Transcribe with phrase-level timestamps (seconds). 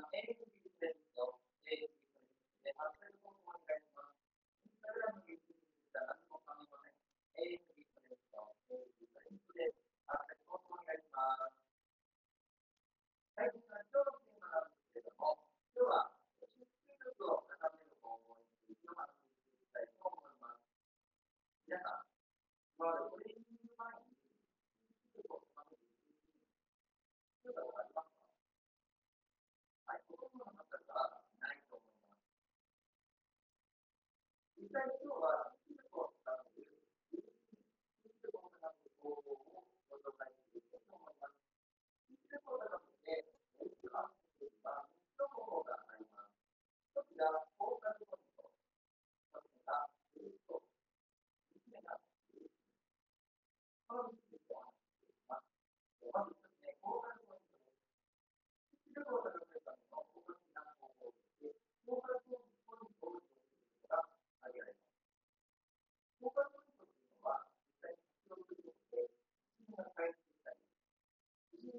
[0.00, 0.49] something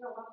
[0.01, 0.25] jobba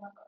[0.00, 0.27] oh my god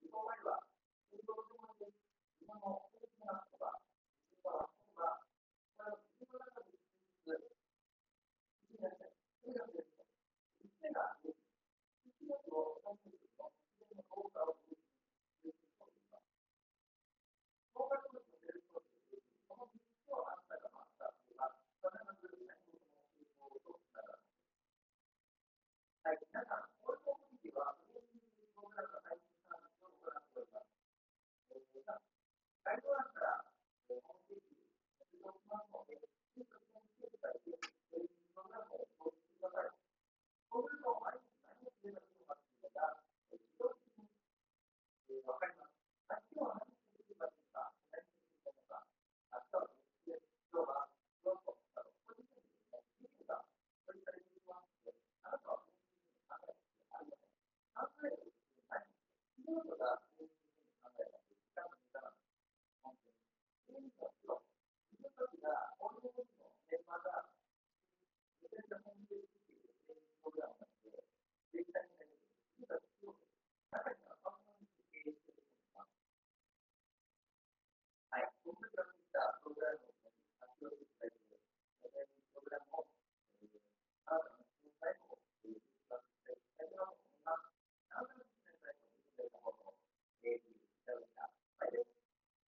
[0.00, 0.65] 你多问了。